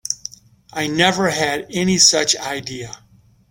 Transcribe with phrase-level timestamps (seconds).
[0.73, 3.03] I never had any such idea.